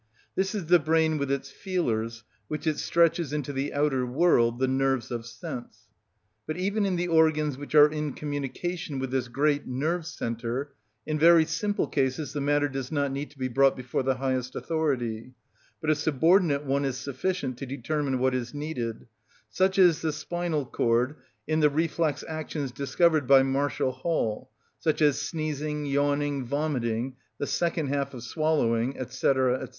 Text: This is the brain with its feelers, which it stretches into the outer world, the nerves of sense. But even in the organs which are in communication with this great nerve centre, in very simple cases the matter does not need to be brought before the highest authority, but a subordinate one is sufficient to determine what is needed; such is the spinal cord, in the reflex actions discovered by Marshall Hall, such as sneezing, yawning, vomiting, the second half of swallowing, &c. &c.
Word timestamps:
This 0.33 0.55
is 0.55 0.65
the 0.65 0.79
brain 0.79 1.19
with 1.19 1.29
its 1.29 1.51
feelers, 1.51 2.23
which 2.47 2.65
it 2.65 2.79
stretches 2.79 3.31
into 3.31 3.53
the 3.53 3.71
outer 3.71 4.03
world, 4.03 4.57
the 4.57 4.67
nerves 4.67 5.11
of 5.11 5.27
sense. 5.27 5.89
But 6.47 6.57
even 6.57 6.87
in 6.87 6.95
the 6.95 7.07
organs 7.07 7.55
which 7.55 7.75
are 7.75 7.87
in 7.87 8.13
communication 8.13 8.97
with 8.97 9.11
this 9.11 9.27
great 9.27 9.67
nerve 9.67 10.07
centre, 10.07 10.73
in 11.05 11.19
very 11.19 11.45
simple 11.45 11.85
cases 11.85 12.33
the 12.33 12.41
matter 12.41 12.67
does 12.67 12.91
not 12.91 13.11
need 13.11 13.29
to 13.29 13.37
be 13.37 13.47
brought 13.47 13.75
before 13.75 14.01
the 14.01 14.15
highest 14.15 14.55
authority, 14.55 15.35
but 15.79 15.91
a 15.91 15.95
subordinate 15.95 16.65
one 16.65 16.83
is 16.83 16.97
sufficient 16.97 17.59
to 17.59 17.67
determine 17.67 18.17
what 18.17 18.33
is 18.33 18.55
needed; 18.55 19.05
such 19.51 19.77
is 19.77 20.01
the 20.01 20.11
spinal 20.11 20.65
cord, 20.65 21.15
in 21.45 21.59
the 21.59 21.69
reflex 21.69 22.23
actions 22.27 22.71
discovered 22.71 23.27
by 23.27 23.43
Marshall 23.43 23.91
Hall, 23.91 24.49
such 24.79 24.99
as 24.99 25.21
sneezing, 25.21 25.85
yawning, 25.85 26.43
vomiting, 26.43 27.17
the 27.37 27.45
second 27.45 27.89
half 27.89 28.15
of 28.15 28.23
swallowing, 28.23 28.95
&c. 29.07 29.33
&c. 29.67 29.67